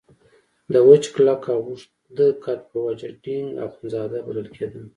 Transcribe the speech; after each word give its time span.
د 0.73 0.73
وچ 0.87 1.03
کلک 1.15 1.41
او 1.53 1.59
اوږده 1.67 2.27
قد 2.43 2.59
په 2.69 2.77
وجه 2.85 3.07
ډینګ 3.23 3.49
اخندزاده 3.67 4.19
بلل 4.27 4.47
کېده. 4.55 4.81